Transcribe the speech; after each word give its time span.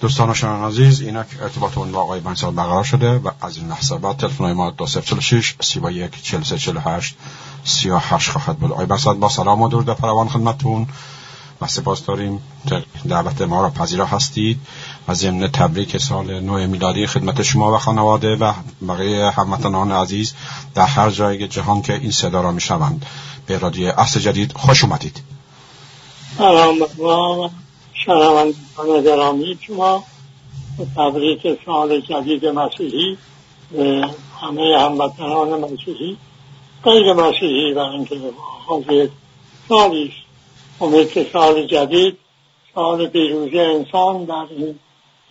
دوستان 0.00 0.30
و 0.30 0.34
شنوندگان 0.34 0.70
عزیز 0.70 1.00
اینک 1.00 1.26
ارتباطمون 1.42 1.92
با 1.92 2.00
آقای 2.00 2.20
بنسال 2.20 2.54
برقرار 2.54 2.84
شده 2.84 3.18
و 3.18 3.30
از 3.40 3.56
این 3.56 3.68
لحظه 3.68 3.98
بعد 3.98 4.16
تلفن 4.16 4.52
ما 4.52 4.70
2046 4.70 5.54
31 5.60 6.22
43 6.22 6.58
48 6.58 7.16
38 7.64 8.30
خواهد 8.30 8.58
بود. 8.58 8.72
آقای 8.72 8.86
بنسال 8.86 9.16
با 9.16 9.28
سلام 9.28 9.62
و 9.62 9.68
درود 9.68 9.94
فراوان 9.94 10.28
خدمتتون. 10.28 10.86
و 11.60 11.66
سپاس 11.66 12.04
داریم. 12.04 12.40
دعوت 13.08 13.42
ما 13.42 13.62
را 13.62 13.70
پذیرا 13.70 14.06
هستید. 14.06 14.60
و 15.08 15.14
ضمن 15.14 15.48
تبریک 15.48 15.98
سال 15.98 16.40
نو 16.40 16.66
میلادی 16.66 17.06
خدمت 17.06 17.42
شما 17.42 17.74
و 17.74 17.78
خانواده 17.78 18.36
و 18.36 18.52
بقیه 18.88 19.30
هموطنان 19.30 19.92
عزیز 19.92 20.34
در 20.74 20.86
هر 20.86 21.10
جای 21.10 21.48
جهان 21.48 21.82
که 21.82 21.94
این 21.94 22.10
صدا 22.10 22.40
را 22.40 22.52
میشنوند. 22.52 23.06
به 23.46 23.58
رادیو 23.58 23.92
اصل 23.96 24.20
جدید 24.20 24.52
خوش 24.52 24.84
اومدید. 24.84 25.20
شنوندگان 28.06 29.02
گرامی 29.04 29.58
شما 29.60 30.04
تبریک 30.96 31.58
سال 31.66 32.00
جدید 32.00 32.46
مسیحی 32.46 33.18
به 33.72 34.08
همه 34.40 34.78
هموطنان 34.78 35.60
مسیحی 35.60 36.16
غیر 36.84 37.12
مسیحی 37.12 37.72
و 37.72 37.78
اینکه 37.78 38.20
آغاز 38.68 39.08
سالی 39.68 40.12
امید 40.80 41.10
که 41.12 41.26
سال 41.32 41.66
جدید 41.66 42.18
سال 42.74 43.06
پیروزی 43.06 43.60
انسان 43.60 44.24
در 44.24 44.46
این 44.50 44.78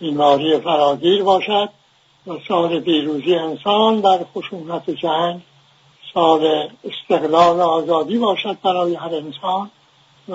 بیماری 0.00 0.58
فراگیر 0.58 1.22
باشد 1.22 1.68
و 2.26 2.32
سال 2.48 2.80
پیروزی 2.80 3.34
انسان 3.34 4.00
در 4.00 4.24
خشونت 4.34 4.90
جنگ 4.90 5.40
سال 6.14 6.68
استقلال 6.84 7.60
آزادی 7.60 8.18
باشد 8.18 8.58
برای 8.62 8.94
هر 8.94 9.14
انسان 9.14 9.70
و 10.28 10.34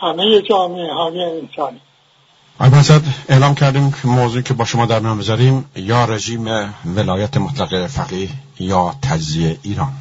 همه 0.00 0.42
جامعه 0.42 0.94
های 0.94 1.24
انسانی 1.24 1.80
البته 2.60 3.00
اعلام 3.28 3.54
کردیم 3.54 3.92
که 3.92 4.08
موضوعی 4.08 4.42
که 4.42 4.54
با 4.54 4.64
شما 4.64 4.86
در 4.86 4.98
میان 4.98 5.18
بذاریم 5.18 5.64
یا 5.76 6.04
رژیم 6.04 6.46
ولایت 6.84 7.36
مطلق 7.36 7.86
فقیه 7.86 8.28
یا 8.58 8.94
تجزیه 9.02 9.58
ایران. 9.62 9.92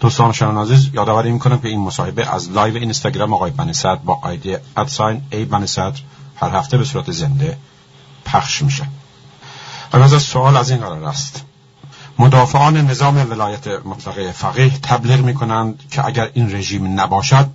دوستان 0.00 0.32
شما 0.32 0.62
عزیز 0.62 0.90
یادآوری 0.94 1.30
می‌کنم 1.30 1.58
که 1.58 1.68
این 1.68 1.80
مصاحبه 1.80 2.34
از 2.34 2.50
live 2.50 2.76
اینستاگرام 2.76 3.34
آقای 3.34 3.50
بنی 3.50 3.72
با 4.04 4.18
ID 4.22 4.56
at 4.76 4.91
sign 4.91 5.22
a 5.30 5.44
بنی 5.44 5.66
هر 6.36 6.50
هفته 6.50 6.78
به 6.78 6.84
صورت 6.84 7.12
زنده 7.12 7.58
پخش 8.24 8.62
میشه. 8.62 8.86
از 9.92 10.22
سوال 10.22 10.56
از 10.56 10.70
این 10.70 10.80
قرار 10.80 11.04
است. 11.04 11.44
مدافعان 12.18 12.76
نظام 12.76 13.30
ولایت 13.30 13.66
مطلقه 13.68 14.32
فقیه 14.32 14.78
تبلیغ 14.82 15.20
می‌کنند 15.20 15.82
که 15.90 16.06
اگر 16.06 16.30
این 16.34 16.54
رژیم 16.54 17.00
نباشد 17.00 17.46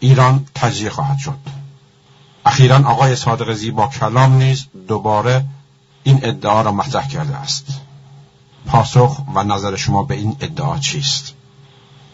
ایران 0.00 0.46
تجزیه 0.54 0.90
خواهد 0.90 1.18
شد. 1.18 1.38
اخیرا 2.44 2.76
آقای 2.76 3.16
صادقزی 3.16 3.70
با 3.70 3.86
کلام 3.86 4.32
نیز 4.32 4.66
دوباره 4.88 5.44
این 6.02 6.20
ادعا 6.22 6.62
را 6.62 6.72
مطرح 6.72 7.08
کرده 7.08 7.36
است. 7.36 7.66
پاسخ 8.66 9.18
و 9.34 9.44
نظر 9.44 9.76
شما 9.76 10.02
به 10.02 10.14
این 10.14 10.36
ادعا 10.40 10.78
چیست؟ 10.78 11.34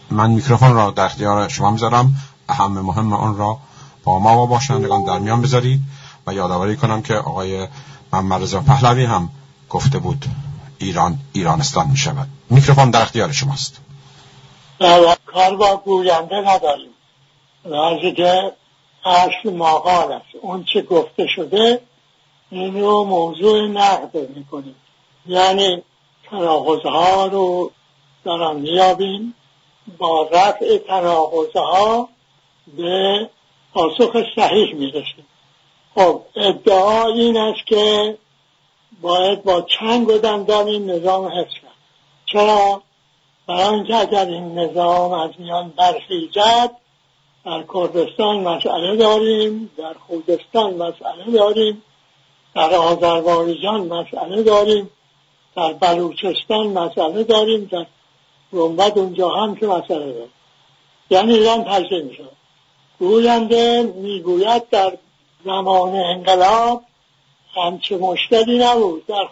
من 0.09 0.31
میکروفون 0.31 0.73
را 0.73 0.91
در 0.91 1.05
اختیار 1.05 1.47
شما 1.47 1.71
می‌ذارم. 1.71 2.15
اهم 2.49 2.71
مهم 2.71 3.13
آن 3.13 3.37
را 3.37 3.59
با 4.03 4.19
ما 4.19 4.43
و 4.43 4.47
باشندگان 4.47 5.03
در 5.03 5.19
میان 5.19 5.41
بذارید 5.41 5.81
و 6.27 6.33
یادآوری 6.33 6.77
کنم 6.77 7.01
که 7.01 7.15
آقای 7.15 7.67
محمد 8.13 8.41
رضا 8.41 8.59
پهلوی 8.59 9.05
هم 9.05 9.29
گفته 9.69 9.99
بود 9.99 10.25
ایران 10.77 11.19
ایرانستان 11.33 11.87
می 11.87 11.97
شود 11.97 12.27
میکروفون 12.49 12.91
در 12.91 13.01
اختیار 13.01 13.31
شماست. 13.31 13.77
کار 15.33 15.55
با 15.55 15.77
گوینده 15.85 16.35
نداریم. 16.35 16.92
که 18.15 18.51
اصل 19.05 19.53
ماقال 19.53 20.11
است. 20.11 20.35
اون 20.41 20.63
چه 20.73 20.81
گفته 20.81 21.27
شده 21.27 21.81
این 22.51 22.81
رو 22.81 23.03
موضوع 23.03 23.67
نقد 23.67 24.29
می‌کنیم 24.35 24.75
یعنی 25.27 25.83
تناقض 26.29 26.85
رو 27.31 27.71
دارم 28.23 28.55
میابیم 28.55 29.35
با 29.97 30.29
رفع 30.31 30.77
تناقض 30.77 31.55
ها 31.55 32.09
به 32.77 33.29
پاسخ 33.73 34.17
صحیح 34.35 34.73
می‌رسیم 34.75 35.27
خب 35.95 36.21
ادعا 36.35 37.07
این 37.07 37.37
است 37.37 37.67
که 37.67 38.17
باید 39.01 39.43
با 39.43 39.61
چنگ 39.61 40.09
و 40.09 40.17
دندان 40.17 40.67
این 40.67 40.89
نظام 40.89 41.25
حفظ 41.25 41.53
کرد. 41.53 41.71
چرا؟ 42.25 42.81
برای 43.47 43.75
اینکه 43.75 43.95
اگر 43.95 44.25
این 44.25 44.59
نظام 44.59 45.11
از 45.11 45.31
میان 45.37 45.73
برخیزد 45.77 46.71
در 47.45 47.63
کردستان 47.73 48.39
مسئله 48.39 48.95
داریم 48.95 49.71
در 49.77 49.93
خوزستان 50.07 50.73
مسئله 50.73 51.31
داریم 51.33 51.83
در 52.55 52.73
آذربایجان 52.73 53.87
مسئله 53.87 54.43
داریم 54.43 54.89
در 55.55 55.73
بلوچستان 55.73 56.67
مسئله 56.67 57.23
داریم 57.23 57.69
در 57.71 57.85
گنبد 58.53 58.99
اونجا 58.99 59.29
هم 59.29 59.55
که 59.55 59.67
مسئله 59.67 60.13
داریم. 60.13 60.33
یعنی 61.09 61.33
ایران 61.33 61.63
تجزیه 61.63 62.01
می 62.01 62.15
شود 62.15 62.37
گوینده 62.99 63.93
می‌گوید 63.95 64.69
در 64.69 64.97
زمان 65.45 65.95
انقلاب 65.95 66.83
همچه 67.55 67.97
مشکلی 67.97 68.59
نبود. 68.59 69.05
در 69.05 69.27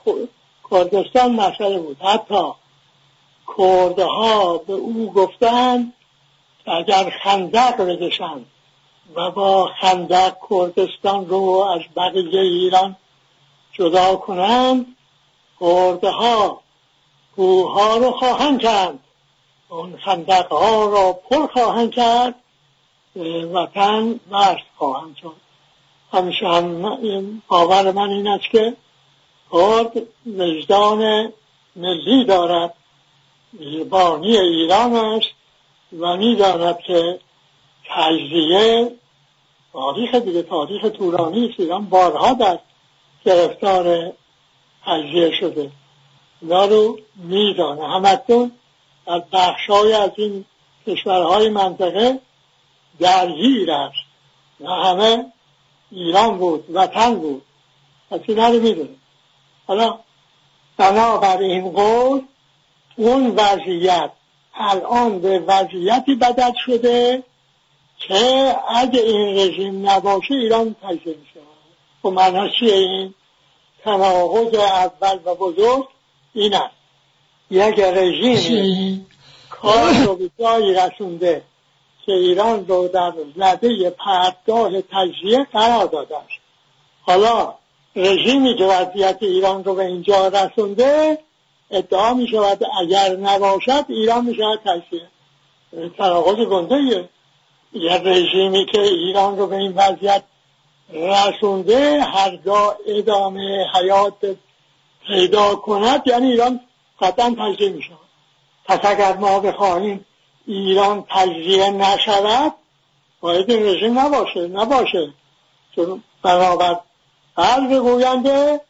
کردستان 0.71 1.31
مسئله 1.31 1.79
بود. 1.79 1.97
حتی 2.01 2.51
کردها 3.57 4.57
به 4.57 4.73
او 4.73 5.13
گفتند 5.13 5.93
اگر 6.71 7.09
خندق 7.23 7.81
بکشند 7.81 8.45
و 9.15 9.31
با 9.31 9.69
خندق 9.81 10.33
کردستان 10.49 11.27
رو 11.27 11.41
از 11.75 11.81
بقیه 11.95 12.41
ایران 12.41 12.95
جدا 13.73 14.15
کنند 14.15 14.85
کرده 15.59 16.09
ها 16.09 16.61
کوها 17.35 17.97
رو 17.97 18.11
خواهند 18.11 18.61
کرد. 18.61 18.99
اون 19.69 19.97
خندق 19.97 20.51
ها 20.53 20.85
را 20.85 21.13
پر 21.13 21.47
خواهند 21.47 21.91
کرد 21.91 22.35
وطن 23.53 24.19
مرد 24.31 24.63
خواهند 24.77 25.15
شد. 25.21 25.35
همیشه 26.13 26.47
هم 26.47 27.41
باور 27.47 27.91
من 27.91 28.09
این 28.09 28.27
است 28.27 28.49
که 28.51 28.73
کرد 29.51 29.91
وجدان 30.25 31.33
ملی 31.75 32.25
دارد. 32.25 32.73
بانی 33.89 34.37
ایران 34.37 34.95
است. 34.95 35.40
و 35.99 36.17
می‌داند 36.17 36.79
که 36.79 37.19
تجزیه 37.89 38.91
تاریخ 39.73 40.15
دیگه 40.15 40.41
تاریخ 40.41 40.81
تورانی 40.97 41.55
ایران 41.57 41.85
بارها 41.85 42.33
در 42.33 42.59
گرفتار 43.25 44.13
تجزیه 44.85 45.31
شده. 45.31 45.71
اینا 46.41 46.65
رو 46.65 46.99
میدانه. 47.15 47.87
همتون 47.87 48.51
در 49.05 49.23
بخشای 49.33 49.93
از 49.93 50.11
این 50.15 50.45
کشورهای 50.87 51.49
منطقه 51.49 52.19
درگیر 52.99 53.71
است. 53.71 53.95
و 54.59 54.69
همه 54.69 55.25
ایران 55.91 56.37
بود 56.37 56.65
وطن 56.73 57.15
بود. 57.15 57.41
پس 58.11 58.19
اینا 58.27 58.47
رو 58.47 58.59
می‌دونه. 58.59 58.95
حالا 59.67 59.99
بنابراین 60.77 61.71
قول 61.71 62.21
اون 62.95 63.27
وضعیت 63.27 64.11
الان 64.55 65.19
به 65.19 65.39
وضعیتی 65.39 66.15
بدل 66.15 66.51
شده 66.65 67.23
که 67.97 68.55
اگه 68.69 68.99
این 68.99 69.37
رژیم 69.37 69.89
نباشه 69.89 70.33
ایران 70.33 70.75
تجزیه 70.83 71.15
میشه. 71.19 71.39
و 72.03 72.09
خب 72.09 72.47
چیه 72.59 72.73
این؟ 72.73 73.13
تناقض 73.83 74.55
اول 74.55 75.19
و 75.25 75.35
بزرگ 75.35 75.87
این 76.33 76.55
است. 76.55 76.75
یک 77.51 77.79
رژیم 77.79 79.07
کار 79.49 79.93
رو 80.05 80.15
به 80.15 80.29
جایی 80.39 80.73
رسونده 80.73 81.41
که 82.05 82.11
ایران 82.11 82.67
رو 82.67 82.87
در 82.87 83.13
زده 83.35 83.89
پردگاه 83.89 84.81
تجزیه 84.81 85.47
قرار 85.53 85.85
داده 85.85 86.17
است. 86.17 86.41
حالا 87.01 87.53
رژیمی 87.95 88.57
که 88.57 88.63
وضعیت 88.63 89.17
ایران 89.21 89.63
رو 89.63 89.75
به 89.75 89.85
اینجا 89.85 90.27
رسونده 90.27 91.17
ادعا 91.71 92.13
می 92.13 92.27
شود 92.27 92.63
اگر 92.81 93.15
نباشد 93.15 93.85
ایران 93.87 94.25
می 94.25 94.35
شود 94.35 94.59
تجزیه 94.65 95.07
تناقض 95.97 96.35
گنده 96.35 97.09
یه 97.73 97.93
رژیمی 97.93 98.65
که 98.65 98.81
ایران 98.81 99.37
رو 99.37 99.47
به 99.47 99.55
این 99.55 99.73
وضعیت 99.75 100.23
رسونده 100.93 102.01
هرگاه 102.01 102.77
ادامه 102.87 103.65
حیات 103.75 104.35
پیدا 105.07 105.55
کند 105.55 106.01
یعنی 106.05 106.31
ایران 106.31 106.59
قطعا 107.01 107.35
تجزیه 107.39 107.69
می 107.69 107.81
شود. 107.81 107.97
پس 108.65 108.79
اگر 108.83 109.17
ما 109.17 109.39
بخواهیم 109.39 110.05
ایران 110.47 111.05
تجزیه 111.09 111.69
نشود 111.69 112.53
باید 113.21 113.51
این 113.51 113.63
رژیم 113.63 113.99
نباشه 113.99 114.47
نباشه. 114.47 115.13
چون 115.75 116.03
بنابر 116.21 116.79
قلب 117.35 117.73
گوینده 117.79 118.61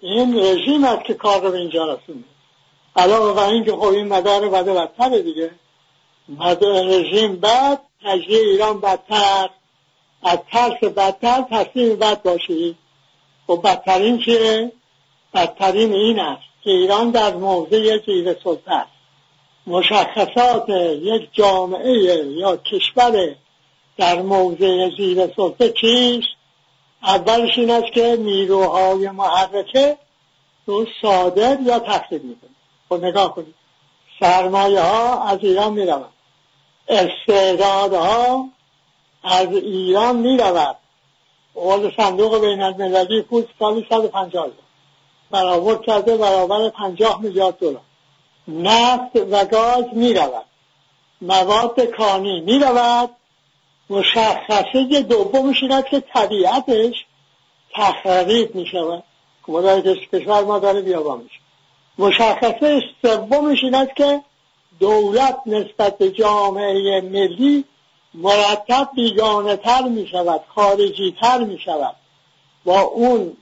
این 0.00 0.38
رژیم 0.38 0.84
است 0.84 1.04
که 1.04 1.14
کار 1.14 1.40
رو 1.42 1.50
به 1.50 1.58
اینجا 1.58 1.84
رسونده. 1.84 2.31
علاوه 2.96 3.32
بر 3.32 3.48
این 3.48 3.64
که 3.64 3.72
خب 3.72 3.82
این 3.82 4.08
مدار 4.08 4.48
بده 4.48 4.72
بدتره 4.74 5.22
دیگه. 5.22 5.50
مدار 6.28 6.84
رژیم 6.84 7.36
بد 7.36 7.80
تجزیه 8.04 8.38
ایران 8.38 8.80
بدتر. 8.80 9.50
از 10.22 10.38
ترس 10.52 10.84
بدتر 10.84 11.44
تصمیم 11.50 11.96
بد 11.96 12.28
خب 13.46 13.52
و 13.52 13.56
بدترین 13.56 14.18
که 14.18 14.72
بدترین 15.34 15.92
این 15.92 16.20
است 16.20 16.42
که 16.64 16.70
ایران 16.70 17.10
در 17.10 17.34
موضع 17.34 17.98
زیر 18.06 18.36
سلطه. 18.44 18.72
است 18.72 18.90
مشخصات 19.66 20.68
یک 21.02 21.28
جامعه 21.32 21.92
یا 22.26 22.56
کشور 22.56 23.34
در 23.96 24.22
موضع 24.22 24.90
زیر 24.96 25.26
سلطه 25.36 25.70
چیست؟ 25.70 26.28
اولش 27.02 27.58
این 27.58 27.70
است 27.70 27.92
که 27.92 28.16
نیروهای 28.20 29.10
محرکه 29.10 29.98
رو 30.66 30.86
صادر 31.02 31.60
یا 31.60 31.78
تخریب 31.78 32.24
می‌کنه. 32.24 32.50
خب 32.92 33.04
نگاه 33.04 33.34
کنید. 33.34 33.54
سرمایه 34.20 34.80
ها 34.80 35.22
از 35.22 35.38
ایران 35.42 35.72
می‌روند 35.72 36.12
استعدادها 36.88 38.48
از 39.22 39.46
ایران 39.46 40.16
می‌رود. 40.16 40.76
قول 41.54 41.92
صندوق 41.96 42.40
بین 42.40 42.62
المللی 42.62 43.22
پول 43.22 43.44
سالی 43.58 43.86
150 43.90 44.48
برآورد 45.30 45.82
کرده 45.82 46.16
برابر 46.16 46.68
50 46.68 47.20
میلیارد 47.20 47.58
دلار. 47.58 47.82
نفت 48.48 49.16
و 49.30 49.44
گاز 49.44 49.84
می‌رود. 49.92 50.44
مواد 51.20 51.80
کانی 51.80 52.40
می‌رود. 52.40 53.10
مشخصه 53.90 55.02
دومش 55.02 55.62
این 55.62 55.82
که 55.82 56.00
طبیعتش 56.00 56.94
تخریب 57.74 58.54
می 58.54 58.66
شود 58.66 59.04
کشور 60.12 60.44
ما 60.44 60.58
داره 60.58 60.80
بیابان 60.80 61.18
میشه 61.18 61.41
مشخصه 61.98 62.82
سومش 63.02 63.64
این 63.64 63.74
است 63.74 63.96
که 63.96 64.22
دولت 64.80 65.38
نسبت 65.46 65.98
به 65.98 66.10
جامعه 66.10 67.00
ملی 67.00 67.64
مرتب 68.14 68.88
بیگانه 68.94 69.56
تر 69.56 69.82
می 69.82 70.06
شود 70.06 70.40
خارجی 70.54 71.16
تر 71.20 71.44
می 71.44 71.58
شود 71.58 71.96
با 72.64 72.80
اون 72.80 73.36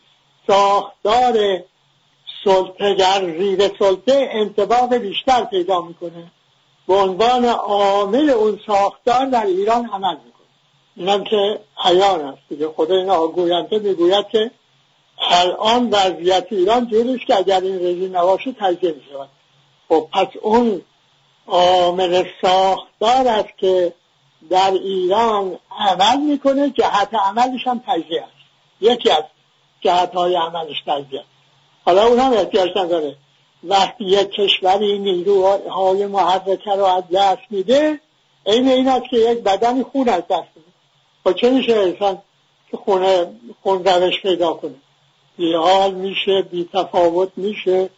ساختار 0.47 1.35
سلطه 2.45 2.95
در 2.95 3.39
زیر 3.39 3.71
سلطه 3.79 4.29
انتباق 4.33 4.95
بیشتر 4.95 5.45
پیدا 5.45 5.81
می‌کنه. 5.81 6.31
به 6.89 6.95
عنوان 6.95 7.45
عامل 7.45 8.31
اون 8.31 8.61
ساختار 8.67 9.27
در 9.27 9.47
ایران 9.47 9.91
عمل 9.93 10.17
می‌کنه. 10.25 10.47
اینم 10.97 11.25
که 11.25 11.61
حیان 11.85 12.21
است 12.21 12.43
دیگه. 12.49 12.69
خدا 12.69 12.95
این 12.95 13.11
آگوینده 13.11 13.79
می‌گوید 13.79 14.29
که 14.29 14.51
الان 15.21 15.91
وضعیت 15.91 16.47
ایران 16.51 16.87
جوریش 16.87 17.25
که 17.27 17.37
اگر 17.37 17.61
این 17.61 17.77
رژیم 17.77 18.17
نباشه 18.17 18.53
تجزیه 18.61 18.93
می 18.93 19.03
شود 19.13 19.29
خب 19.89 20.09
پس 20.13 20.29
اون 20.43 20.83
عامل 21.47 22.25
ساختار 22.43 23.29
است 23.29 23.59
که 23.59 23.93
در 24.51 24.71
ایران 24.71 25.59
عمل 25.79 26.21
می‌کنه 26.21 26.71
جهت 26.71 27.15
عملش 27.15 27.67
هم 27.67 27.83
تجزیه 27.87 28.23
است. 28.23 28.33
یکی 28.81 29.11
از 29.11 29.25
جهت 29.81 30.15
های 30.15 30.37
عملش 30.37 30.77
تجزیه. 30.87 31.25
حالا 31.85 32.07
اون 32.07 32.19
هم 32.19 32.33
احتیاج 32.33 32.71
نداره. 32.77 33.17
وقتی 33.65 34.05
یک 34.05 34.31
کشوری 34.31 34.99
نیروهای 34.99 36.07
محرکه 36.07 36.71
رو 36.71 36.85
از 36.85 37.05
دست 37.13 37.43
میده 37.51 38.01
این 38.47 38.69
این 38.69 38.89
است 38.89 39.05
که 39.11 39.17
یک 39.17 39.39
بدن 39.39 39.83
خون 39.83 40.09
از 40.09 40.23
دست 40.31 40.49
میده. 40.57 40.71
با 41.23 41.33
چه 41.33 41.51
میشه 41.51 41.77
انسان 41.77 42.19
که 42.71 42.77
خونه 42.77 43.27
خون 43.63 43.85
روش 43.85 44.23
پیدا 44.23 44.53
کنه؟ 44.53 44.75
بیحال 45.41 45.95
میشه 45.95 46.43
بی 46.43 46.69
تفاوت 46.73 47.31
میشه 47.37 47.91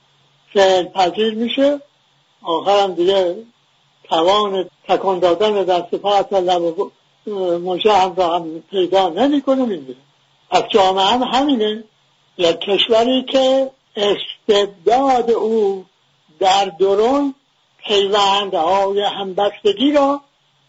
فعل 0.54 0.84
پذیر 0.84 1.34
میشه. 1.34 1.80
آخرم 2.42 2.94
دیگه 2.94 3.36
توان 4.04 4.70
تکان 4.88 5.18
دادن 5.18 5.64
دست 5.64 5.94
پا 5.94 6.24
و 6.30 6.36
لب 6.36 6.74
مجه 7.64 7.92
هم 7.92 8.14
را 8.14 8.36
هم 8.36 8.62
پیدا 8.70 9.08
نمی‌کنه 9.08 9.64
می‌گیره 9.64 9.98
از 10.50 10.62
جامعه 10.68 11.04
هم 11.04 11.22
همینه. 11.22 11.84
یک 12.38 12.58
کشوری 12.60 13.22
که 13.22 13.70
استبداد 13.96 15.30
او 15.30 15.84
در 16.38 16.64
درون 16.64 17.34
پیوندهای 17.86 19.00
همبستگی 19.00 19.92
را 19.92 20.20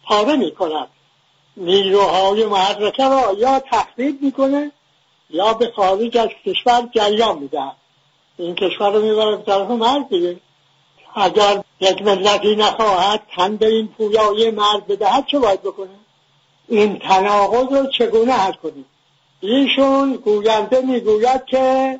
پاره 0.08 0.36
می 0.36 0.52
کند 0.52 0.88
نیروهای 1.58 2.46
محرکه 2.46 3.04
را 3.04 3.34
یا 3.38 3.60
تخریب 3.72 4.22
می‌کنه 4.22 4.72
یا 5.34 5.54
به 5.54 5.72
خارج 5.76 6.18
از 6.18 6.30
کشور 6.46 6.90
جریان 6.96 7.40
میده. 7.40 7.72
این 8.38 8.56
کشور 8.56 8.92
رو 8.92 9.02
می‌بره 9.02 9.36
به 9.36 9.44
طرف 9.44 9.70
مرد 9.70 10.10
دیگه. 10.10 10.38
اگر 11.16 11.64
یک 11.80 12.02
ملتی 12.02 12.56
نخواهد 12.56 13.22
تن 13.36 13.58
به 13.58 13.68
این 13.68 13.88
پویای 13.88 14.52
مرد 14.52 14.88
بدهد 14.88 15.26
چه 15.26 15.40
باید 15.40 15.62
بکنه؟ 15.62 15.90
این 16.68 17.00
تناقض 17.00 17.78
رو 17.78 17.88
چگونه 17.88 18.34
حل 18.34 18.54
کنیم؟ 18.54 18.86
ایشون 19.42 20.14
گوینده 20.14 20.82
می‌گوید 20.82 21.46
که 21.46 22.00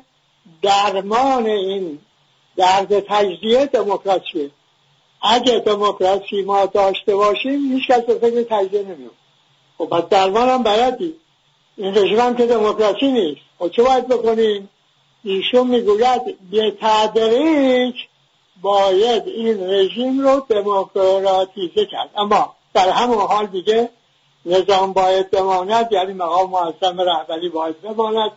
درمان 0.62 1.46
این 1.46 1.98
درد 2.56 3.00
تجزیه 3.00 3.66
دموکراسی 3.66 4.50
اگه 5.22 5.58
دموکراسی 5.58 6.42
ما 6.42 6.66
داشته 6.66 7.16
باشیم 7.16 7.72
هیچ 7.72 7.86
کس 7.88 8.00
به 8.00 8.14
فکر 8.14 8.42
تجزیه 8.42 8.82
نمیاد 8.82 9.10
خب 9.78 9.84
پس 9.84 10.08
درمان 10.08 10.48
هم 10.48 10.62
بلدی. 10.62 11.14
این 11.76 11.94
رژیم 11.94 12.34
که 12.34 12.46
دموکراسی 12.46 13.12
نیست. 13.12 13.40
خب 13.58 13.68
چه 13.68 13.82
باید 13.82 14.08
بکنیم؟ 14.08 14.68
ایشون 15.24 15.66
می‌گوید 15.66 16.50
به 16.50 16.76
تدریج 16.80 17.94
باید 18.62 19.28
این 19.28 19.70
رژیم 19.70 20.20
رو 20.20 20.46
دموکراتیزه 20.48 21.86
کرد. 21.86 22.10
اما 22.16 22.54
در 22.74 22.90
همون 22.90 23.18
حال 23.18 23.46
دیگه 23.46 23.90
نظام 24.46 24.92
باید 24.92 25.30
بماند 25.30 25.92
یعنی 25.92 26.12
مقام 26.12 26.50
معظم 26.50 27.00
رهبری 27.00 27.48
باید 27.48 27.80
بماند. 27.80 28.30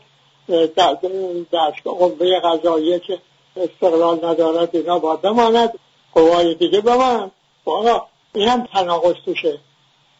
دستگاه 1.53 1.97
قوه 1.97 2.39
قضاییه 2.39 2.99
که 2.99 3.19
استقلال 3.55 4.25
ندارد 4.25 4.75
اینا 4.75 4.99
باید 4.99 5.21
بماند. 5.21 5.73
قوای 6.13 6.55
دیگه 6.55 6.81
بماند. 6.81 7.31
آقا 7.65 8.05
این 8.35 8.47
هم 8.47 8.67
تناقض 8.73 9.15
توشه. 9.25 9.59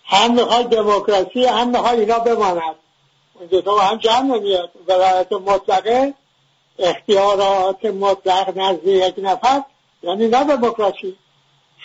هم 0.06 0.34
می‌خوای 0.34 0.64
دموکراسی 0.64 1.46
هم 1.46 1.69
می‌خوای 1.69 2.00
اینا 2.00 2.19
بماند. 2.19 2.75
اون 3.39 3.48
دوتا 3.48 3.78
هم 3.78 3.98
جمع 3.98 4.38
نمیاد. 4.38 4.69
ولایت 4.88 5.31
مطلقه 5.31 6.13
اختیارات 6.80 7.86
مطلق 7.86 8.57
نزد 8.57 8.88
یک 8.88 9.16
نفر 9.18 9.63
یعنی 10.04 10.28
نه 10.28 10.44
دموکراسی 10.44 11.16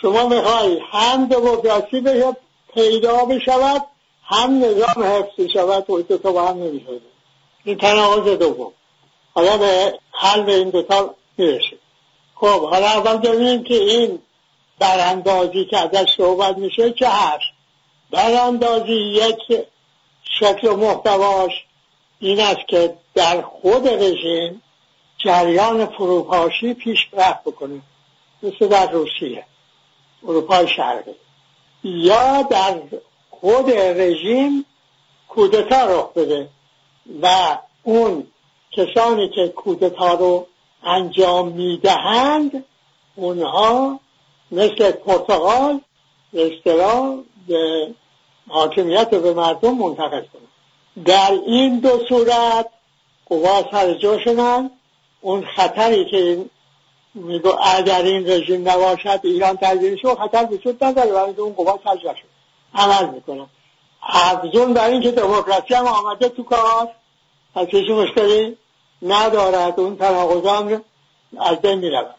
شما 0.01 0.27
می‌خوای 0.27 0.79
هم 0.91 1.27
دموکراسی 1.27 2.01
به 2.01 2.35
پیدا 2.73 3.25
بشود 3.25 3.81
هم 4.23 4.63
نظام 4.63 5.03
حفظ 5.03 5.51
شود 5.53 5.89
و 5.89 6.01
دوتا 6.01 6.31
با 6.31 6.45
هم 6.45 6.57
نمی‌شده 6.57 7.01
این 7.63 7.77
تناقض 7.77 8.29
دوم. 8.29 8.71
حالا 9.33 9.57
به 9.57 9.99
حل 10.11 10.49
این 10.49 10.69
دوتا 10.69 11.15
می‌رسید 11.37 11.79
خب 12.35 12.69
حالا 12.69 12.87
اول 12.87 13.17
ببینیم 13.17 13.63
که 13.63 13.73
این 13.73 14.19
براندازی 14.79 15.65
که 15.65 15.77
ازش 15.77 16.15
صحبت 16.17 16.57
میشه 16.57 16.91
چه 16.91 17.07
هست 17.09 17.43
براندازی 18.11 18.93
یک 18.93 19.65
شکل 20.23 20.69
محتواش 20.69 21.51
این 22.19 22.39
است 22.39 22.67
که 22.67 22.97
در 23.15 23.41
خود 23.41 23.87
رژیم 23.87 24.61
جریان 25.17 25.85
فروپاشی 25.85 26.73
پیش 26.73 26.99
رفت 27.13 27.43
بکنه. 27.43 27.81
مثل 28.43 28.67
در 28.67 28.91
روسیه 28.91 29.45
اروپای 30.27 30.67
شرقی. 30.67 31.11
یا 31.83 32.41
در 32.41 32.81
خود 33.29 33.71
رژیم 33.71 34.65
کودتا 35.29 35.85
رخ 35.85 36.13
بده 36.13 36.49
و 37.21 37.57
اون 37.83 38.27
کسانی 38.71 39.29
که 39.29 39.47
کودتا 39.47 40.13
رو 40.13 40.47
انجام 40.83 41.47
می‌دهند 41.47 42.65
اونها 43.15 43.99
مثل 44.51 44.91
پرتغال 44.91 45.79
به 46.33 46.61
به 47.47 47.93
حاکمیت 48.49 49.07
رو 49.11 49.19
به 49.19 49.33
مردم 49.33 49.77
منتقل 49.77 50.21
کنند 50.21 50.47
در 51.05 51.31
این 51.45 51.79
دو 51.79 52.05
صورت 52.09 52.69
قوا 53.25 53.71
سر 53.71 53.93
جاشنن 53.93 54.69
اون 55.21 55.45
خطری 55.45 56.05
که 56.05 56.45
میگو 57.13 57.51
اگر 57.63 58.01
این 58.01 58.29
رژیم 58.29 58.69
نباشد 58.69 59.19
ایران 59.23 59.57
تجزیه 59.57 59.95
شد 59.95 60.17
خطر 60.17 60.47
وجود 60.51 60.83
نداره 60.83 61.11
برای 61.11 61.33
اون 61.33 61.53
قوا 61.53 61.79
سر 61.83 61.97
شد 61.97 62.33
عمل 62.75 63.09
می‌کنن. 63.09 63.47
افزون 64.01 64.73
بر 64.73 64.89
اینکه 64.89 65.11
دموکراسی 65.11 65.73
هم 65.73 65.87
آمده 65.87 66.29
تو 66.29 66.43
کار. 66.43 66.89
پس 67.55 67.67
هیچ 67.67 67.89
مشکلی 67.89 68.57
ندارد. 69.01 69.79
اون 69.79 69.97
تناقض 69.97 70.79
از 71.39 71.61
بین 71.61 71.79
می‌رود. 71.79 72.15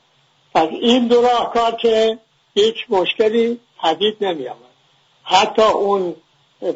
پس 0.54 0.68
این 0.70 1.06
دو 1.06 1.22
راهکار 1.22 1.72
که 1.72 2.18
هیچ 2.54 2.76
مشکلی 2.88 3.60
پدید 3.82 4.16
نمیآمد 4.20 4.63
حتی 5.24 5.62
اون 5.62 6.16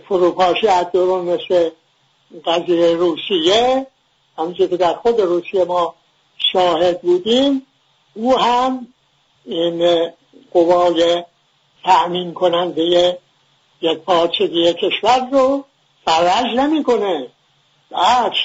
فروپاشی 0.09 0.69
از 0.69 0.87
درون 0.93 1.25
مثل 1.25 1.71
قضیه 2.45 2.95
روسیه 2.95 3.87
همونجور 4.39 4.69
که 4.69 4.77
در 4.77 4.95
خود 4.95 5.21
روسیه 5.21 5.65
ما 5.65 5.95
شاهد 6.53 7.03
بودیم 7.03 7.67
او 8.15 8.39
هم 8.39 8.89
این 9.45 10.11
قوای 10.53 11.25
تأمین 11.85 12.35
کننده 12.35 13.19
یک 13.81 13.99
پارچگی 13.99 14.73
کشور 14.73 15.29
رو 15.33 15.65
فرج 16.05 16.47
نمی‌کنه. 16.57 17.29
بخش 17.91 18.39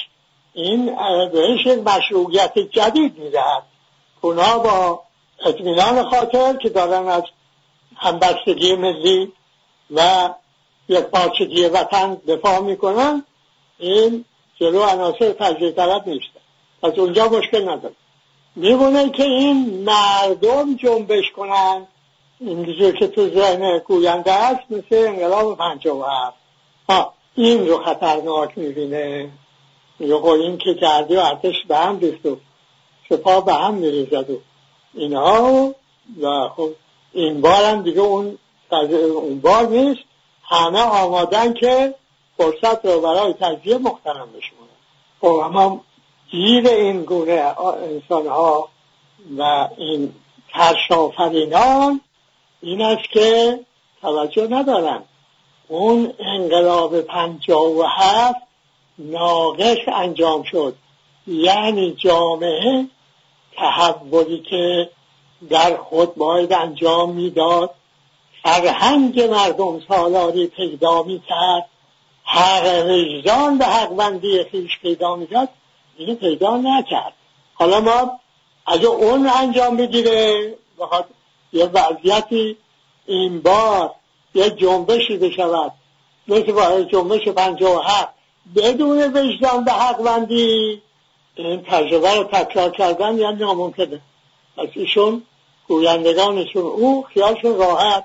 این 0.52 0.96
بهش 1.32 1.66
مشروعیت 1.66 2.58
جدید 2.58 3.18
می‌دهد. 3.18 3.62
اونا 4.20 4.58
با 4.58 5.02
اطمینان 5.46 6.10
خاطر 6.10 6.56
که 6.56 6.68
دارن 6.68 7.08
از 7.08 7.22
همبستگی 7.96 8.74
ملی 8.76 9.32
و 9.94 10.30
یک 10.88 11.00
پارچگی 11.00 11.64
وطن 11.64 12.14
دفاع 12.14 12.60
می‌کنن. 12.60 13.24
این 13.78 14.24
جلو 14.60 14.82
عناصر 14.82 15.32
تجزیه 15.32 15.72
طلب 15.72 16.08
نیست. 16.08 16.30
از 16.82 16.98
اونجا 16.98 17.28
مشکل 17.28 17.68
نداره. 17.68 17.94
میمونه 18.56 19.10
که 19.10 19.22
این 19.22 19.84
مردم 19.84 20.76
جنبش 20.76 21.30
کنن. 21.36 21.86
اینجور 22.40 22.92
که 22.92 23.06
تو 23.06 23.28
ذهن 23.28 23.78
گوینده 23.78 24.32
است 24.32 24.70
مثل 24.70 24.84
انقلاب 24.90 25.58
پنجاه 25.58 25.96
و 25.96 26.04
هفت. 26.88 27.08
این 27.34 27.68
رو 27.68 27.82
خطرناک 27.82 28.58
می‌بینه. 28.58 29.30
میگه 29.98 30.24
این 30.24 30.58
که 30.58 30.74
کردی 30.74 31.16
و 31.16 31.20
ارتش 31.20 31.54
به 31.68 31.76
هم 31.76 31.98
ریخت 31.98 32.26
و 32.26 32.36
سپاه 33.08 33.44
به 33.44 33.54
هم 33.54 33.74
میریزد 33.74 34.30
و 34.30 34.40
اینها. 34.94 35.74
و 36.22 36.48
خب 36.48 36.70
این 37.12 37.40
بار 37.40 37.64
هم 37.64 37.82
دیگه 37.82 38.00
اون 38.00 38.38
اون 38.70 39.40
بار 39.40 39.66
نیست. 39.66 40.00
همه 40.42 40.80
آمادن 40.80 41.54
که 41.54 41.94
فرصت 42.38 42.84
رو 42.84 43.00
برای 43.00 43.32
تجزیه 43.32 43.78
مخترم 43.78 44.28
بشمونن 44.32 44.74
خب 45.20 45.26
اما 45.26 45.80
گیر 46.30 46.68
این 46.68 47.02
گونه 47.02 47.54
انسان 47.82 48.26
ها 48.26 48.68
و 49.38 49.68
این 49.76 50.14
ترشافرینان 50.52 52.00
این 52.62 52.82
است 52.82 53.10
که 53.12 53.60
توجه 54.02 54.46
ندارن. 54.50 55.02
اون 55.68 56.12
انقلاب 56.18 57.00
پنجاه 57.00 57.66
و 57.66 57.82
هفت 57.82 58.40
ناقش 58.98 59.78
انجام 59.88 60.42
شد. 60.42 60.74
یعنی 61.26 61.92
جامعه 61.92 62.86
تحولی 63.56 64.38
که 64.38 64.90
در 65.50 65.76
خود 65.76 66.14
باید 66.14 66.52
انجام 66.52 67.10
می‌داد. 67.10 67.70
فرهنگ 68.44 69.20
مردم 69.20 69.80
سالاری 69.88 70.46
پیدا 70.46 71.02
می‌کرد 71.02 71.68
حق 72.24 72.86
وجدان 72.86 73.58
به 73.58 73.64
حقبندی 73.64 74.44
خیش 74.44 74.78
پیدا 74.82 75.16
می‌کرد 75.16 75.48
اینو 75.96 76.14
پیدا 76.14 76.56
نکرد. 76.56 77.12
حالا 77.54 77.80
ما 77.80 78.20
اگه 78.66 78.86
اون 78.86 79.26
انجام 79.26 79.76
بگیره 79.76 80.54
بخواد 80.78 81.04
یه 81.52 81.64
وضعیتی 81.64 82.56
این 83.06 83.40
بار 83.40 83.94
یه 84.34 84.50
جنبشی 84.50 85.16
بشود. 85.16 85.72
مثل 86.28 86.84
جنبش 86.84 87.28
پنجاه 87.28 87.76
و 87.76 87.80
هفت 87.80 88.08
بدون 88.56 89.16
وجدان 89.16 89.64
به 89.64 89.72
حقبندی 89.72 90.82
این 91.34 91.62
تجربه 91.62 92.14
رو 92.14 92.24
تکرار 92.24 92.70
کردن 92.70 93.18
یعنی 93.18 93.36
ناممکنه. 93.36 94.00
پس 94.56 94.68
ایشون 94.74 95.22
گویندگانشون 95.68 96.62
او 96.62 97.02
خیالشون 97.02 97.56
راحت. 97.56 98.04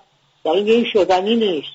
در 0.49 0.55
این 0.55 0.85
شدنی 0.93 1.35
نیست. 1.35 1.69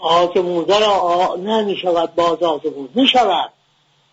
آزموده 0.00 0.78
را 0.78 1.36
نمی 1.38 1.76
شود 1.76 2.14
باز 2.14 2.60
می 2.94 3.08
شود. 3.08 3.52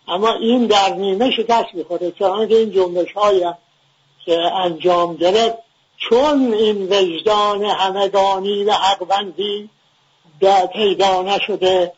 اما 0.08 0.32
این 0.32 0.66
در 0.66 0.94
نیمه 0.94 1.30
شکست 1.30 1.74
می‌خوره. 1.74 2.10
که 2.10 2.24
این 2.26 2.72
جنبش 2.72 3.12
های 3.12 3.52
که 4.24 4.38
انجام 4.40 5.16
گرفت 5.16 5.58
چون 5.96 6.54
این 6.54 6.92
وجدان 6.92 7.64
همگانی 7.64 8.64
و 8.64 8.72
حقبندی 8.72 9.70
پیدا 10.72 11.22
نشده 11.22 11.92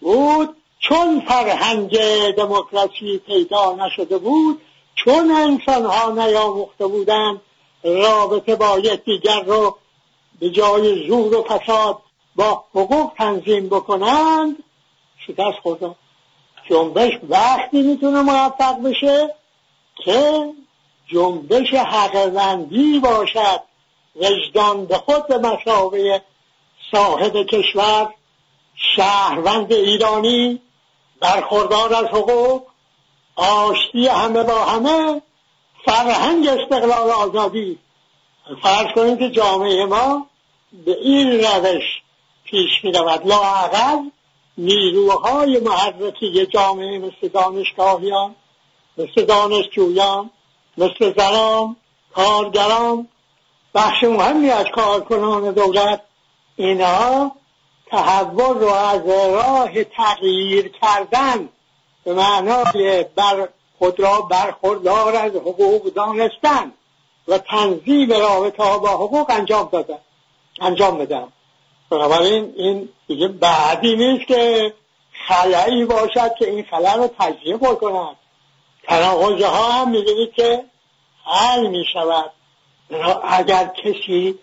بود 0.00 0.56
چون 0.78 1.20
فرهنگ 1.28 1.98
دموکراسی 2.36 3.18
پیدا 3.26 3.72
نشده 3.74 4.18
بود 4.18 4.60
چون 4.94 5.30
انسان 5.30 5.84
ها 5.84 6.10
نیاموخته 6.10 6.86
بودند 6.86 7.40
رابطه 7.84 8.56
با 8.56 8.78
یکدیگر 8.78 9.42
رو 9.42 9.76
به 10.40 10.50
جای 10.50 11.08
زور 11.08 11.36
و 11.36 11.42
فساد 11.42 11.98
با 12.36 12.64
حقوق 12.74 13.12
تنظیم 13.16 13.68
بکنند 13.68 14.56
شکست 15.26 15.58
خوردن. 15.62 15.94
جنبش 16.70 17.12
وقتی 17.28 17.82
می‌تونه 17.82 18.22
موفق 18.22 18.82
بشه 18.82 19.34
که 20.04 20.50
جنبش 21.06 21.74
حقوندی 21.74 22.98
باشد. 22.98 23.60
وجدان 24.16 24.86
به 24.86 24.98
خود 24.98 25.26
به 25.26 25.38
مشابه 25.38 26.22
صاحب 26.92 27.36
کشور 27.36 28.14
شهروند 28.96 29.72
ایرانی 29.72 30.60
برخوردار 31.20 31.94
از 31.94 32.04
حقوق 32.04 32.62
آشتی 33.36 34.06
همه 34.06 34.42
با 34.42 34.64
همه 34.64 35.22
فرهنگ 35.84 36.48
استقلال 36.48 37.10
آزادی. 37.10 37.78
فرض 38.62 38.86
کنیم 38.94 39.18
که 39.18 39.30
جامعه 39.30 39.84
ما 39.84 40.26
به 40.84 40.96
این 41.00 41.44
روش 41.44 42.02
پیش 42.44 42.84
می 42.84 42.92
رود 42.92 43.26
لاعقل 43.26 43.98
نیروهای 44.58 45.60
محرکی 45.60 46.46
جامعه 46.46 46.98
مثل 46.98 47.28
دانشگاهیان 47.28 48.34
مثل 48.98 49.24
دانشجویان 49.24 50.30
مثل 50.78 51.14
زنان 51.16 51.76
کارگران 52.14 53.08
بخش 53.74 54.04
مهمی 54.04 54.50
از 54.50 54.66
کارکنان 54.74 55.52
دولت 55.52 56.00
اینها 56.56 57.32
تحول 57.86 58.58
رو 58.58 58.68
از 58.68 59.06
راه 59.06 59.84
تغییر 59.84 60.68
کردن 60.68 61.48
به 62.04 62.14
معنای 62.14 63.04
بر 63.14 63.48
خود 63.78 64.00
را 64.00 64.20
برخوردار 64.20 65.16
از 65.16 65.32
حقوق 65.32 65.92
دانستن. 65.92 66.72
و 67.28 67.38
تنظیم 67.38 68.12
رابطه 68.12 68.78
با 68.78 68.88
حقوق 68.88 69.30
انجام 69.30 69.68
دادن 69.72 69.98
انجام 70.60 70.98
بدن 70.98 71.28
بنابراین 71.90 72.54
این 72.56 72.88
دیگه 73.06 73.28
بعدی 73.28 73.96
نیست 73.96 74.26
که 74.26 74.74
خلایی 75.26 75.84
باشد 75.84 76.34
که 76.38 76.50
این 76.50 76.64
خلا 76.70 76.94
رو 76.94 77.10
تجزیه 77.18 77.56
بکنند 77.56 78.16
تناقضه 78.82 79.46
ها 79.46 79.72
هم 79.72 79.90
می‌بینید 79.90 80.32
که 80.32 80.64
حل 81.24 81.66
می 81.66 81.84
شود 81.92 82.30
اگر 83.24 83.66
کسی 83.84 84.38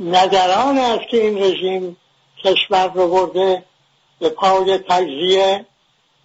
نگران 0.00 0.78
است 0.78 1.08
که 1.08 1.16
این 1.16 1.42
رژیم 1.42 1.96
کشور 2.44 2.86
رو 2.94 3.08
برده 3.08 3.64
به 4.18 4.28
پای 4.28 4.78
تجزیه 4.78 5.66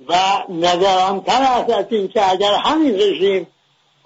و 0.08 0.44
نگرانتر 0.50 1.42
است 1.42 1.70
از 1.70 1.86
اینکه 1.90 2.32
اگر 2.32 2.54
همین 2.54 2.96
رژیم 2.96 3.48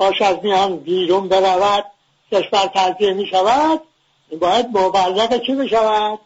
باش 0.01 0.21
از 0.21 0.37
میان 0.43 0.77
بیرون 0.77 1.27
برود 1.27 1.85
کشور 2.31 2.71
تجزیه 2.73 3.13
می 3.13 3.27
شود 3.27 3.81
باید 4.39 4.65
مبلغ 4.65 5.45
چی 5.45 5.55
بشود 5.55 6.19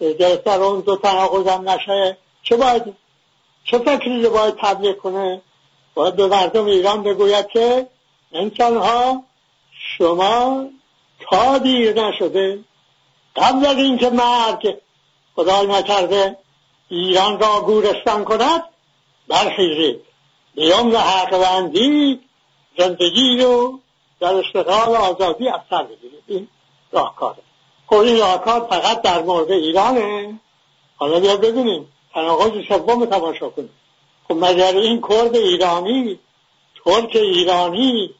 گرفتار 0.00 0.62
اون 0.62 0.80
دو 0.80 0.96
تناقض 0.96 1.46
هم 1.46 1.68
نشه. 1.68 2.16
چه 2.42 2.56
باید 2.56 2.82
چه 3.64 3.78
فکری 3.78 4.22
رو 4.22 4.30
باید 4.30 4.54
تبلیغ 4.54 4.96
کنه؟ 4.96 5.42
باید 5.94 6.16
به 6.16 6.26
مردم 6.26 6.64
ایران 6.64 7.02
بگوید 7.02 7.48
که 7.48 7.86
انسان 8.32 8.76
ها 8.76 9.22
شما 9.72 10.66
تا 11.30 11.58
دیر 11.58 12.02
نشده. 12.02 12.58
قبل 13.36 13.66
از 13.66 13.76
اینکه 13.76 14.10
مرگ 14.10 14.76
خدای 15.36 15.66
نکرده 15.66 16.36
ایران 16.88 17.40
را 17.40 17.60
گورستان 17.60 18.24
کند 18.24 18.64
برخیزید. 19.28 20.00
بیام 20.54 20.94
و 20.94 20.98
حقوندی 20.98 22.27
زندگی 22.78 23.38
رو 23.42 23.80
در 24.20 24.34
استقلال 24.34 24.96
آزادی 24.96 25.48
از 25.48 25.60
سر 25.70 25.82
بگیرید 25.82 26.22
این 26.26 26.48
راهکاره. 26.92 27.42
خب 27.86 27.96
این 27.96 28.18
راهکار 28.18 28.66
فقط 28.70 29.02
در 29.02 29.22
مورد 29.22 29.50
ایرانه. 29.50 30.40
حالا 30.96 31.20
بیا 31.20 31.36
ببینیم. 31.36 31.92
تناقض 32.14 32.50
سوم 32.68 33.04
تماشا 33.04 33.48
کنیم. 33.48 33.70
خب 34.28 34.34
مگر 34.34 34.76
این 34.76 35.02
کرد 35.08 35.36
ایرانی 35.36 36.18
ترک 36.84 37.16
ایرانی 37.16 38.10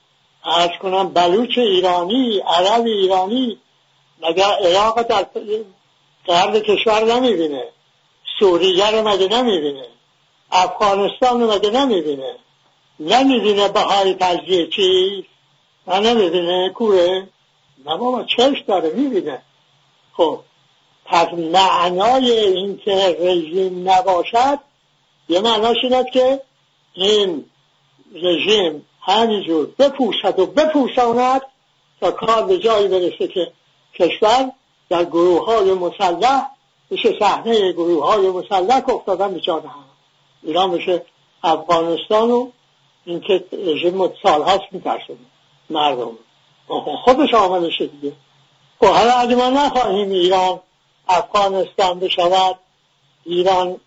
ارز 0.44 0.78
کنم 0.82 1.08
بلوچ 1.08 1.58
ایرانی 1.58 2.38
عرب 2.38 2.84
ایرانی 2.84 3.58
مگر 4.22 4.44
عراق 4.44 5.02
در 5.02 5.26
غرب 6.26 6.58
کشور 6.58 7.04
نمی‌بینه؟ 7.04 7.64
سوریه 8.38 8.90
رو 8.90 9.08
مگه 9.08 9.28
نمی‌بینه؟ 9.28 9.86
افغانستان 10.50 11.40
رو 11.40 11.52
مگه 11.52 11.70
نمی‌بینه؟ 11.70 12.36
نمی‌بینه 13.00 13.68
بهای 13.68 14.14
تجزیه 14.14 14.66
چیست 14.66 15.28
نه 15.86 16.00
نمی‌بینه 16.00 16.70
کوره. 16.74 17.28
نه 17.86 17.96
بابا 17.96 18.24
چشم 18.24 18.64
داره 18.66 18.90
می‌بینه. 18.90 19.42
خب 20.12 20.40
پس 21.04 21.28
معنای 21.32 22.32
این 22.32 22.78
که 22.84 23.16
رژیم 23.20 23.90
نباشد 23.90 24.58
یه 25.28 25.40
معناش 25.40 25.76
این 25.82 26.04
که 26.12 26.42
این 26.94 27.44
رژیم 28.14 28.86
همینجور 29.02 29.66
بپوشد 29.78 30.38
و 30.38 30.46
بپوشاند 30.46 31.42
تا 32.00 32.10
کار 32.10 32.46
به 32.46 32.58
جایی 32.58 32.88
برسه 32.88 33.28
که 33.28 33.52
کشور 33.94 34.52
در 34.88 35.04
گروه 35.04 35.44
های 35.44 35.72
مسلح 35.72 36.46
بشه 36.90 37.18
صحنه 37.18 37.72
گروه 37.72 38.06
های 38.06 38.30
مسلح 38.30 38.88
افتادن 38.88 39.34
به 39.34 39.40
جان 39.40 39.62
هم 39.62 39.84
ایران 40.42 40.70
بشه 40.70 41.02
افغانستان 41.42 42.30
و 42.30 42.50
اینکه 43.08 43.44
رژیم 43.52 44.12
سالهاست 44.22 44.64
میترسونه. 44.72 45.18
مردم. 45.70 46.18
خودش 47.04 47.34
آمده 47.34 47.70
شد 47.70 47.90
دیگه. 47.90 48.12
خب 48.80 48.86
حالا 48.86 49.12
اگه 49.12 49.34
ما 49.34 49.48
نخواهیم 49.50 50.10
ایران 50.10 50.60
افغانستان 51.08 51.98
بشود 51.98 52.56
ایران 53.24 53.80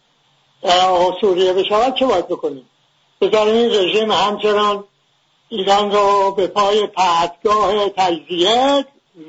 سوریه 1.22 1.54
بشود 1.54 1.96
چه 1.96 2.06
باید 2.06 2.28
بکنیم؟ 2.28 2.70
بذاریم 3.22 3.56
این 3.56 3.70
رژیم 3.70 4.12
همچنان 4.12 4.84
ایران 5.50 5.92
رو 5.92 6.32
به 6.32 6.48
پای 6.48 6.88
پهدگاه 6.88 7.90
تجزیه 7.90 8.86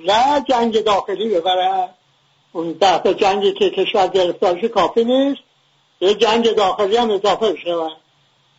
و 0.07 0.41
جنگ 0.49 0.85
داخلی 0.85 1.29
ببرد 1.29 1.95
اون 2.53 2.73
ده 2.73 3.15
جنگی 3.15 3.53
که 3.53 3.71
کشور 3.71 4.09
گرفتارش 4.09 4.65
کافی 4.65 5.05
نیست. 5.05 5.43
یه 6.01 6.15
جنگ 6.15 6.55
داخلی 6.55 6.97
هم 6.97 7.11
اضافه 7.11 7.57
شود 7.65 7.93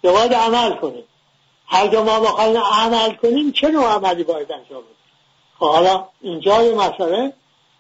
که 0.02 0.12
باید 0.12 0.34
عمل 0.34 0.76
کنیم. 0.76 1.04
جا 1.92 2.04
ما 2.04 2.20
بخوایم 2.20 2.58
عمل 2.58 3.16
کنیم 3.16 3.52
چه 3.52 3.68
نوع 3.68 3.86
عملی 3.86 4.24
باید 4.24 4.52
انجام 4.52 4.82
بدیم؟ 4.82 4.96
خب 5.60 5.66
حالا 5.66 6.08
اینجا 6.22 6.64
یه 6.64 6.76
مسئله 6.76 7.34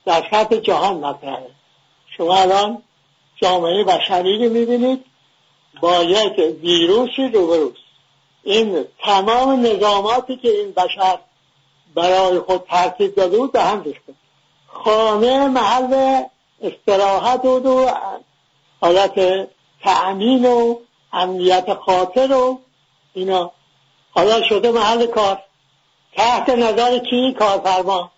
در 0.05 0.27
سطح 0.31 0.55
جهان 0.55 0.97
مطرحه. 0.97 1.49
شما 2.17 2.35
الان 2.35 2.83
جامعه 3.41 3.83
بشری 3.83 4.45
رو 4.47 4.53
می‌بینید 4.53 5.05
با 5.81 6.03
یک 6.03 6.55
ویروسی 6.61 7.27
روبروست 7.27 7.83
این 8.43 8.85
تمام 8.99 9.65
نظاماتی 9.65 10.37
که 10.37 10.49
این 10.49 10.71
بشر 10.71 11.17
برای 11.95 12.39
خود 12.39 12.63
ترتیب 12.69 13.15
داده 13.15 13.37
بود 13.37 13.51
به 13.51 13.63
هم 13.63 13.83
ریخته. 13.83 14.13
خانه 14.67 15.47
محل 15.47 16.23
استراحت 16.61 17.41
بود 17.41 17.65
و 17.65 17.89
حالت 18.81 19.47
تأمین 19.83 20.45
و 20.45 20.75
امنیت 21.13 21.73
خاطر 21.73 22.33
و 22.33 22.59
اینا. 23.13 23.51
حالا 24.15 24.43
شده 24.43 24.71
محل 24.71 25.05
کار. 25.05 25.43
تحت 26.15 26.49
نظر 26.49 26.99
کی 26.99 27.33
کارفرما؟ 27.39 28.11